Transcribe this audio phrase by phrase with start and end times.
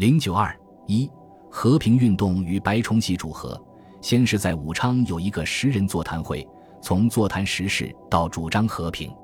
[0.00, 1.10] 零九二一
[1.50, 3.62] 和平运动与白崇禧主和，
[4.00, 6.48] 先是在武昌有一个十人座谈会，
[6.80, 9.14] 从座谈时事到主张和平，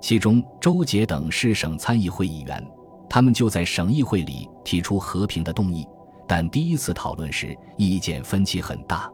[0.00, 2.66] 其中周杰等是省参议会议员，
[3.06, 5.86] 他们就在省议会里提出和平的动议，
[6.26, 9.12] 但第一次讨论时意见分歧很大。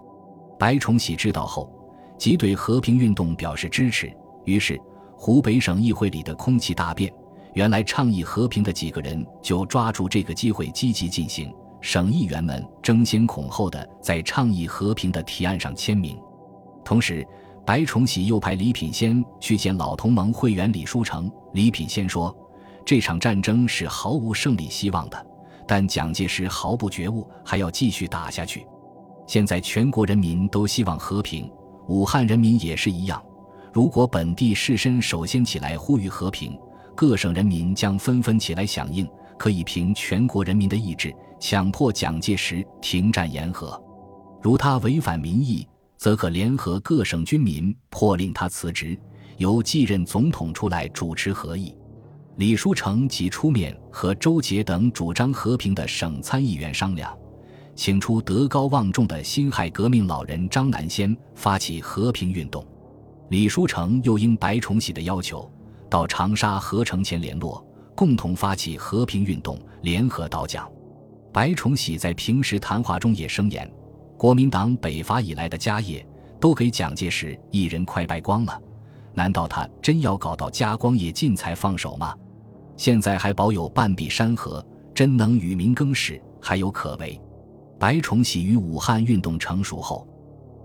[0.61, 1.68] 白崇禧知道后，
[2.18, 4.80] 即对和平运动表示支持，于是
[5.16, 7.12] 湖北省议会里的空气大变。
[7.54, 16.18] 原来倡议和平的几个人就抓住这个机会积极进行，省议员们争先恐后的在倡议和平的提案上签名。
[16.84, 17.27] 同时，
[17.66, 21.30] 白崇禧又派李品仙去见老同盟会员李书成。
[21.52, 22.34] 李品仙说
[22.86, 25.27] ：“这场战争是毫无胜利希望的，
[25.66, 28.66] 但蒋介石毫不觉悟，还要继续打下去。
[29.27, 31.50] 现在全国人民都希望和平，
[31.88, 33.22] 武汉人民也是一样。
[33.72, 36.58] 如果本地士绅首先起来呼吁和平，
[36.94, 39.08] 各省人民将纷纷起来响应，
[39.38, 43.80] 可以凭全国人民的意志强迫蒋介石停战言和。
[44.42, 45.66] 如他违反民意，
[45.97, 48.98] 则可联合各省军民迫令他辞职，
[49.36, 51.74] 由继任总统出来主持和议。
[52.36, 57.14] 李书成即出面和周杰等主张和平的省参议员商量，
[57.75, 62.66] 请出德高望重的辛亥革命老人张南先发起和平运动。
[63.28, 65.50] 李书成又应白崇禧的要求。
[65.91, 67.62] 到长沙合成前联络，
[67.96, 70.70] 共同发起和平运动，联合倒蒋。
[71.32, 73.70] 白崇禧在平时谈话中也声言：
[74.16, 76.06] 国民党北伐以来的家业，
[76.41, 78.58] 都给蒋介石一人快败光了，
[79.14, 82.14] 难道他真要搞到家光业尽才放手吗？
[82.77, 87.20] 现在还保有半壁山河，真能与民更始，还有可为。
[87.78, 90.06] 白崇禧于武汉运动成熟后，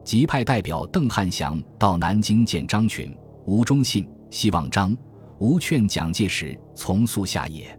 [0.03, 4.95] 即派代表邓汉祥到南京见张群、吴忠信，希望张。
[5.39, 7.77] 吴劝蒋介石从速下野。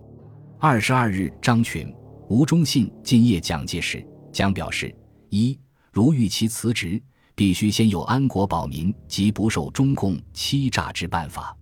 [0.59, 1.93] 二十二日，张群、
[2.29, 4.07] 吴忠信进谒蒋介石。
[4.31, 4.95] 蒋表示：
[5.31, 5.59] 一，
[5.91, 7.03] 如欲其辞职，
[7.35, 11.57] 必须先有安国保民及不受中共欺诈之办法；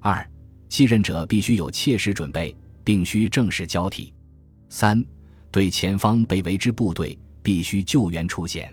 [0.00, 0.28] 二，
[0.68, 4.12] 继任者必须有切实准备，并需正式交替；
[4.68, 5.02] 三，
[5.50, 8.70] 对前方被围之部队，必须救援出险。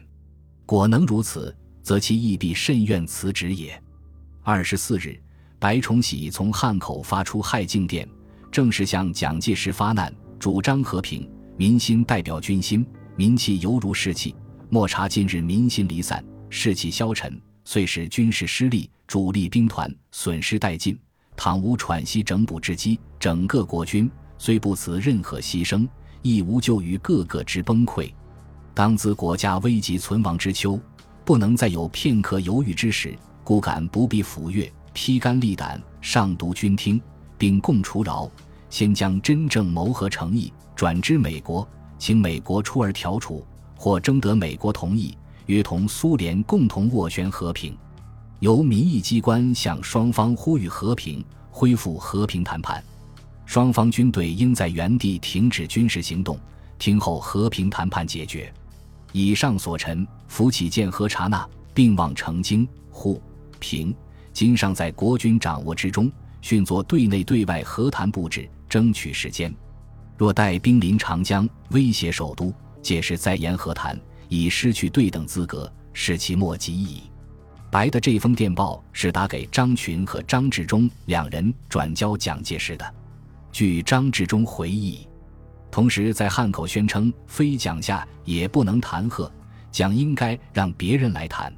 [0.65, 3.81] 果能如此，则其亦必甚愿辞职也。
[4.43, 5.17] 二十四日。
[5.59, 8.07] 白崇禧从汉口发出害敬电，
[8.51, 11.27] 正式向蒋介石发难，主张和平。
[11.57, 12.85] 民心代表军心，
[13.15, 14.35] 民气犹如士气。
[14.69, 20.97] 莫察近日民心离散，士气消沉，遂使军事失利，主力兵团损失殆尽。
[21.35, 25.87] 倘无喘息整补之机，整个国军虽不辞任何牺牲，
[26.21, 28.13] 亦无救于各个之崩溃。
[28.75, 30.79] 当兹国家危急存亡之秋，
[31.25, 34.71] 不能再有片刻犹豫之时，故敢不必抚越。
[34.97, 36.99] 披肝沥胆上读军听，
[37.37, 38.27] 并共除饶，
[38.67, 41.65] 先将真正谋和诚意转知美国，
[41.99, 45.15] 请美国出而调处，或征得美国同意，
[45.45, 47.77] 约同苏联共同斡旋和平。
[48.39, 52.83] 由民意机关向双方呼吁和平，恢复和平谈判。
[53.45, 56.39] 双方军队应在原地停止军事行动，
[56.79, 58.51] 听候和平谈判解决。
[59.11, 63.21] 以上所陈，扶起建和察纳，并望成京、沪、
[63.59, 63.95] 平。
[64.37, 66.11] 今尚在国军掌握之中，
[66.41, 69.51] 训作对内对外和谈布置，争取时间。
[70.15, 73.99] 若待兵临长江，威胁首都，届时再言和谈，
[74.29, 77.09] 已失去对等资格，使其莫及矣。
[77.71, 82.93] 白的这封电报是打给张群和张治中两人转交蒋介石的。
[83.51, 85.07] 据张治中回忆，
[85.71, 89.31] 同时在汉口宣称，非蒋下也不能谈和，
[89.71, 91.51] 蒋应该让别人来谈。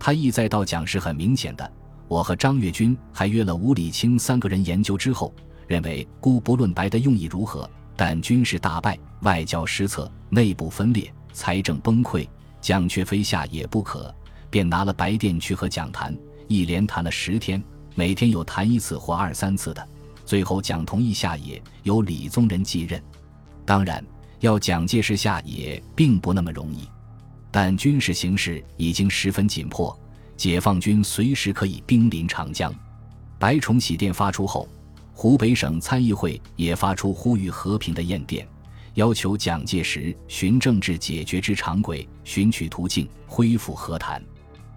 [0.00, 1.72] 他意在到蒋是很明显的。
[2.08, 5.32] 我和张月军还约了吴礼清三个人研究之后，
[5.66, 12.26] 认为姑不论白的用意如何，但军事大败，外交失策，内部分裂，财政崩溃，
[12.62, 14.12] 蒋却非下野不可，
[14.48, 17.62] 便拿了白电去和蒋谈，一连谈了十天，
[17.94, 19.86] 每天有谈一次或二三次的，
[20.24, 23.02] 最后蒋同意下野，由李宗仁继任。
[23.66, 24.02] 当然，
[24.40, 26.88] 要蒋介石下野并不那么容易，
[27.50, 29.94] 但军事形势已经十分紧迫。
[30.38, 32.72] 解放军随时可以兵临长江。
[33.40, 34.68] 白崇禧电发出后，
[35.12, 38.46] 湖北省参议会也发出呼吁和平的唁电，
[38.94, 44.22] 要求蒋介石循政治解决之常轨，寻取途径恢复和谈。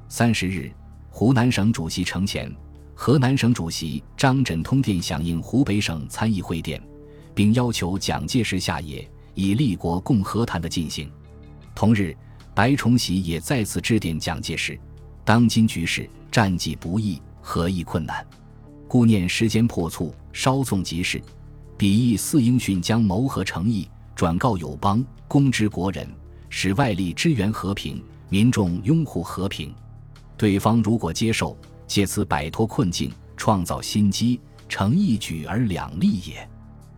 [0.10, 0.72] 三十日，
[1.12, 2.52] 湖南省主席程潜、
[2.96, 6.82] 河南省主席张轸通电响应湖北省参议会电，
[7.36, 11.08] 并要求蒋介石下野，以立国共和谈的进行。
[11.76, 12.18] 同日，
[12.56, 14.80] 白崇禧也再次致电蒋介石。
[15.24, 18.26] 当今局势战绩不易，何亦困难？
[18.88, 21.22] 故念时间迫促，稍纵即逝。
[21.78, 26.08] 彼亦似应迅将谋和诚意转告友邦，公之国人，
[26.50, 29.74] 使外力支援和平，民众拥护和平。
[30.38, 31.58] 对方如果接受，
[31.88, 36.48] 借此摆脱困境，创造新机，成一举而两利也。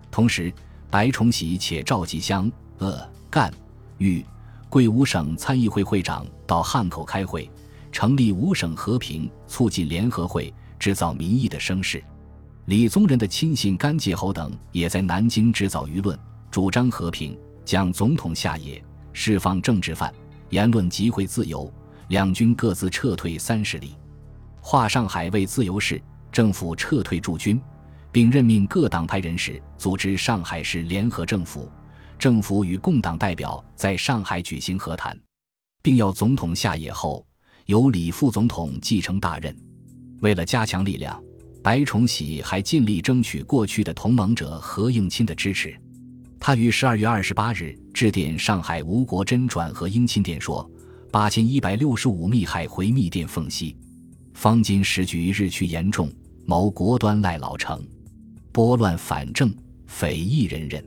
[0.09, 0.51] 同时，
[0.89, 3.51] 白崇禧且召集湘鄂赣
[3.97, 4.25] 豫
[4.69, 7.49] 贵五省参议会会长到汉口开会，
[7.93, 12.03] 成立五省和平促进联合会，制造民意的声势。
[12.65, 16.17] 李宗仁的亲信甘介侯等也在南京制造舆论，
[16.49, 20.11] 主张和平，将总统下野，释放政治犯，
[20.49, 21.71] 言论集会自由。
[22.09, 23.95] 两军各自撤退三十里，
[24.59, 26.01] 划上海为自由市，
[26.31, 27.61] 政府撤退驻军，
[28.11, 31.71] 并任命各党派人士组织上海市联合政府。
[32.19, 35.17] 政府与共党代表在上海举行和谈，
[35.81, 37.25] 并要总统下野后
[37.65, 39.55] 由李副总统继承大任。
[40.21, 41.21] 为了加强力量，
[41.61, 45.75] 白崇禧还尽力争取过去的同盟者何应钦的支持。
[46.39, 50.69] 他于十二月二十八日致电上海吴国桢转和应钦电说。
[51.11, 53.77] 八千一百六十五密害回密电奉息，
[54.33, 56.11] 方今时局日趋严重，
[56.43, 57.85] 谋国端赖老成，
[58.51, 59.53] 拨乱反正，
[59.85, 60.83] 匪夷人人，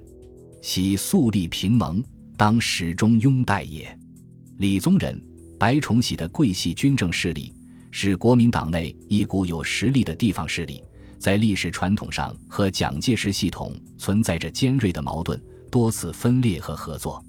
[0.62, 2.02] 喜肃立平盟，
[2.37, 3.96] 当始终拥戴也。
[4.56, 5.17] 李宗仁、
[5.58, 7.53] 白崇禧的桂系军政势力，
[7.91, 10.82] 是国民党内一股有实力的地方势力，
[11.19, 17.25] 在历史传统上和蒋介石系统存在着尖锐的矛盾，多次分裂和合作。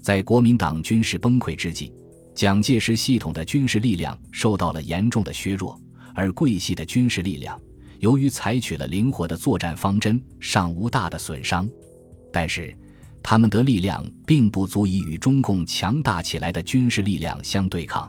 [0.00, 1.92] 在国民党军事崩溃之际。
[2.34, 5.80] 蒋介石系统的军事力量受到了严重的削弱，
[6.14, 7.58] 而桂系的军事力量
[8.00, 11.66] 由于采取了灵活的作战方针，尚无大的损伤。
[12.30, 12.76] 但是，
[13.28, 18.08] 他们的力量并不足以与中共强大起来的军事力量相对抗。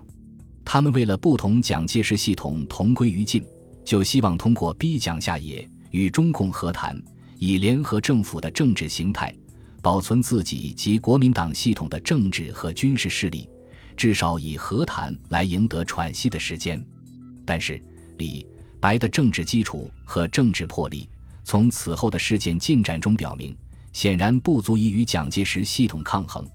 [0.64, 3.44] 他们为了不同蒋介石系统同归于尽，
[3.84, 7.02] 就希望通过逼蒋下野与中共和谈，
[7.40, 9.36] 以联合政府的政治形态，
[9.82, 13.50] 保存自己及国民党系统的政治和军事势力。
[13.96, 16.80] 至少以和谈来赢得喘息的时间，
[17.44, 17.84] 但是
[18.20, 18.46] 李
[18.80, 21.10] 白的政治基础和政治魄力，
[21.44, 23.58] 从此后的事件进展中表明，
[23.98, 26.46] 显然不足以与蒋介石系统抗衡。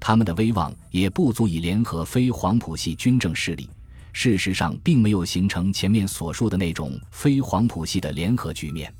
[0.00, 3.68] 他们的威望也不足以联合非黄埔系军政势力。
[4.14, 8.90] 事实上，并没有形成前面所述的那种非黄埔系的联合局面。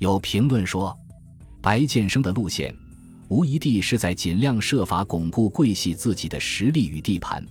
[0.00, 0.94] 有评论说，
[1.62, 2.74] 白建生的路线。
[3.28, 7.42] 无疑地是在尽量设法巩固桂系自己的实力与地盘，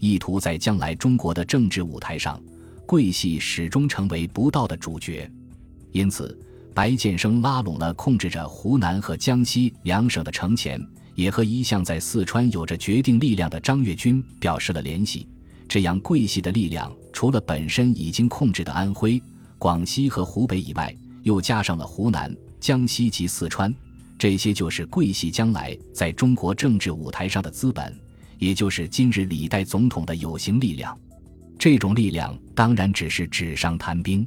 [0.00, 2.42] 意图在将来中国的政治舞台上，
[2.84, 5.30] 桂系始终成为不到的主角。
[5.92, 6.36] 因此，
[6.78, 10.80] 白建生拉拢了控制着湖南和江西两省的程潜，
[11.16, 15.26] 也和一向在四川有着决定力量的张跃军表示了联系。
[15.68, 19.20] 这样，桂系的力量除了本身已经控制的安徽、
[19.58, 23.74] 广西和湖北以外，又加上了湖南、江西及四川。
[24.16, 27.92] 这些就是桂系将来在中国政治舞台上的资本，
[28.38, 30.96] 也就是今日李代总统的有形力量。
[31.58, 34.24] 这种力量当然只是纸上谈兵，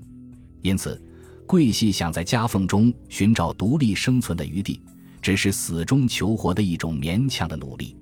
[0.62, 1.02] 因此，
[1.46, 4.82] 桂系想在夹缝中寻找独立生存的余地，
[5.22, 7.98] 只是死中求活的一种勉强的努力。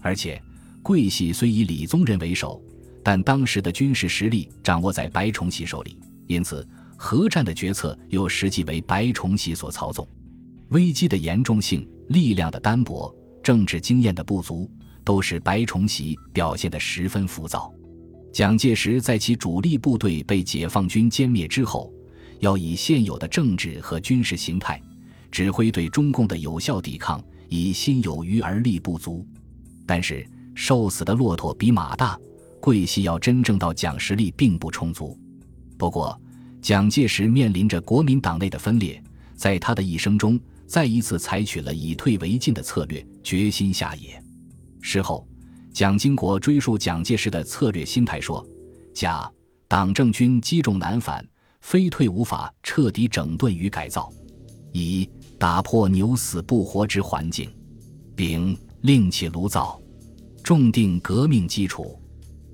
[0.00, 0.42] 而且，
[0.82, 2.62] 桂系虽以李宗仁为首，
[3.02, 6.66] 但当时的军事实力掌握在白崇禧手里，因此，
[6.96, 10.06] 核战的决策又实际为白崇禧所操纵。
[10.70, 14.70] 危机的严重性、力量的单薄、政治经验的不足，
[15.04, 17.72] 都使白崇禧表现得十分浮躁。
[18.32, 21.92] 蒋介石在其主力部队被解放军歼灭之后，
[22.40, 24.80] 要以现有的政治和军事形态
[25.30, 29.26] 指挥对中共的有效抵抗，以心有余而力不足。
[29.84, 32.18] 但是，瘦死的骆驼比马大，
[32.60, 35.18] 桂系要真正到蒋实力并不充足。
[35.76, 36.20] 不过，
[36.60, 39.02] 蒋介石面临着国民党内的分裂，
[39.34, 40.40] 在他的一生中。
[40.68, 44.20] 再一次采取了以退为进的策略，决心下野。
[44.80, 45.24] 事后，
[45.72, 48.44] 蒋经国追溯蒋介石的策略心态说
[48.92, 49.30] ：“甲
[49.68, 51.24] 党政军积重难返，
[51.66, 54.08] 非退无法彻底整顿与改造；
[54.70, 57.48] 乙打破牛死不活之环境；
[58.14, 59.82] 丙另起炉灶，
[60.44, 62.00] 重定革命基础。”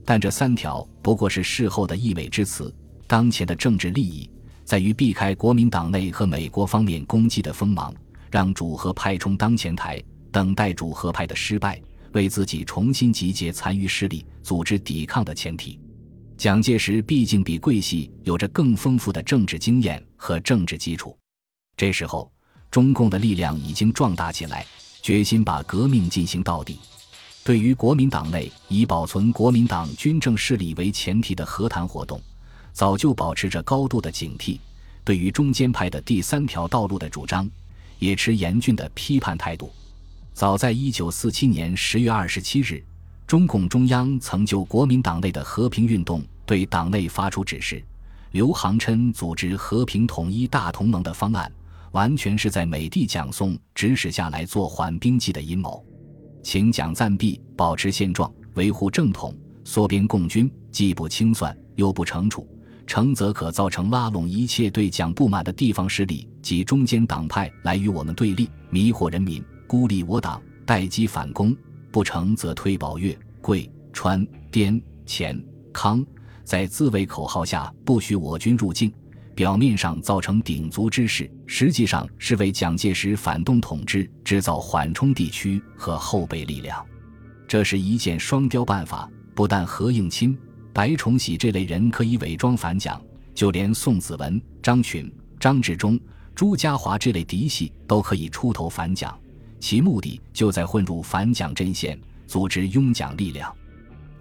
[0.02, 2.74] 但这三条不过是事后的溢美之词。
[3.06, 4.30] 当前的政治利益。
[4.64, 7.94] 在于避开国民党内和美国方面攻击的锋芒，
[8.30, 11.78] 让主和派充当前台，等待主和派的失败，
[12.12, 15.78] 为自己重新集结残余势力，组织抵抗的前提。
[16.42, 21.16] 蒋介石毕竟比桂系有着更丰富的政治经验和政治基础。
[21.76, 22.32] 这时候，
[22.68, 24.66] 中共的力量已经壮大起来，
[25.02, 26.80] 决心把革命进行到底。
[27.44, 32.20] 对于国民党内以保存国民党军政势力为前提的和谈活动。
[32.72, 34.58] 早就保持着高度的警惕，
[35.04, 37.48] 对于中间派的第三条道路的主张，
[38.00, 39.72] 也持严峻的批判态度。
[40.34, 42.84] 早在一九四七年十月二十七日，
[43.28, 47.82] 中共中央曾就国民党内的和平运动对党内发出指示：
[48.32, 51.50] 刘航琛组织和平统一大同盟的方案，
[51.92, 55.84] 完全是在美帝蒋宋指使下来做缓兵计的阴谋。
[56.42, 62.48] 请蒋暂避，保持现状，维护正统，缩编共军，既不清算，又不惩处。
[62.84, 71.54] 成则可造成拉拢一切对蒋不满的地方势力及中间党派来与我们对立，迷惑人民，孤立我党，待机反攻；
[71.92, 76.04] 不成则推保粤、桂、川、滇、黔、康，
[76.44, 78.92] 在自卫口号下不许我军入境。
[79.34, 86.84] 表面上造成鼎足之势，实际上是为蒋介石反动统治制造缓冲地区和后备力量。
[87.48, 90.36] 这是一箭双雕办法，不但何应钦。
[90.74, 93.00] 白崇禧这类人可以伪装反蒋，
[93.34, 95.98] 就连宋子文、张群、张治中、
[96.34, 99.18] 朱家骅这类嫡系都可以出头反蒋，
[99.60, 103.50] 其目的就在混入反蒋阵线，组织拥蒋力量。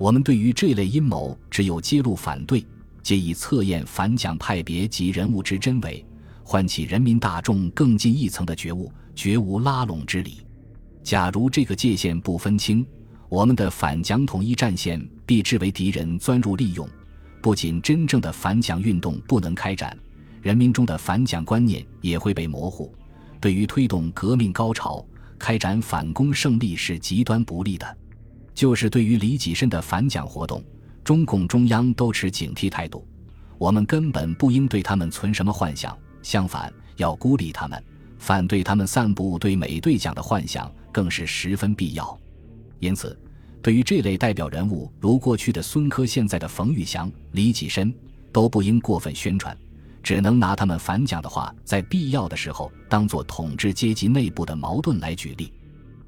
[0.02, 2.66] 我们对于这类阴谋，只有揭露反对，
[3.04, 6.04] 借以测验反蒋派别及人物之真伪，
[6.44, 10.40] 唤起人民大众更进一层的觉悟，绝无拉拢之理。
[11.04, 12.84] 假如这个界限不分清，
[13.30, 15.00] 我们的反蒋统一战线。
[15.24, 16.86] 必致为敌人钻入利用，
[17.40, 19.96] 不仅真正的反蒋运动不能开展，
[20.42, 22.94] 人民中的反蒋观念也会被模糊，
[23.40, 25.06] 对于推动革命高潮、
[25.40, 27.98] 开展反攻胜利是极端不利的。
[28.54, 30.64] 就是对于李济深的反蒋活动，
[31.04, 33.06] 中共中央都持警惕态度。
[33.58, 37.84] 我们根本不应对他们存什么幻想，相反要孤立他们，
[38.18, 42.18] 反对他们散布对美对蒋的幻想，更是十分必要。
[42.80, 43.18] 因此。
[43.64, 47.94] 对于这类代表人物，如过去的孙科、现在的冯玉祥、李济深，
[48.32, 49.56] 都不应过分宣传，
[50.02, 55.54] 只能拿他们反蒋的话，在必要的时候当做统治阶级内部的矛盾来举例。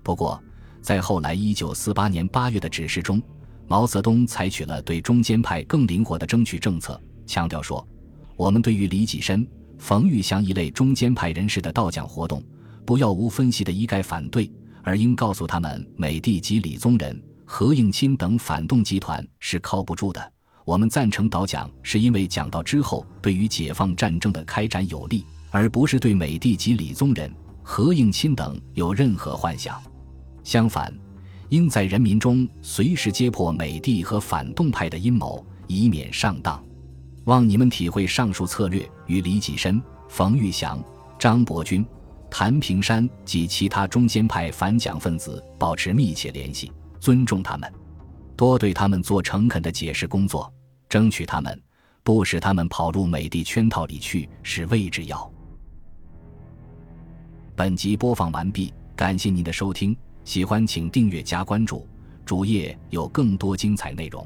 [0.02, 0.44] 不过，
[0.84, 3.22] 在后来一九四八年八月的指示中，
[3.68, 7.88] 毛泽东采取了对中间派更灵活的争取政策，强调说
[8.36, 9.48] ：“我们对于李济深、
[9.78, 12.44] 冯玉祥一类中间派人士的倒蒋活动，
[12.86, 14.52] 不要无分析的一概反对，
[14.84, 20.34] 而应告诉他们，美帝及李宗仁。”何应钦等反动集团是靠不住的。
[20.66, 29.80] 我们赞成倒蒋，是因为讲到之后对于解放战争的开展有利，而不是对美帝及李宗仁、何应钦等有任何幻想。
[30.44, 30.94] 相反，
[31.50, 36.64] 应在人民中随时揭破美帝和反动派的阴谋，以免上当。
[37.26, 40.84] 望你们体会上述策略，与李济深、冯玉祥、
[41.18, 41.86] 张伯钧、
[42.30, 46.72] 谭平山及其他中间派反蒋分子保持密切联系。
[47.00, 47.72] 尊重他们，
[48.36, 50.52] 多对他们做诚恳的解释工作，
[50.90, 51.62] 争取他们，
[52.04, 55.32] 不使他们跑入美帝圈套里去是位之要。
[57.56, 61.88] 本集播放完毕，感谢您的收听，喜欢请订阅加关注，
[62.26, 64.26] 主页有更多精彩内容。